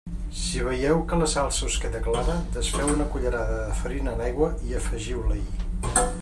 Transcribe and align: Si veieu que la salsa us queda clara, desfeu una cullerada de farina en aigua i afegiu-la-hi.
Si 0.43 0.61
veieu 0.67 1.01
que 1.11 1.19
la 1.19 1.27
salsa 1.33 1.67
us 1.67 1.75
queda 1.83 2.01
clara, 2.07 2.39
desfeu 2.57 2.91
una 2.95 3.07
cullerada 3.13 3.61
de 3.67 3.79
farina 3.83 4.17
en 4.19 4.27
aigua 4.31 4.53
i 4.71 4.77
afegiu-la-hi. 4.81 5.49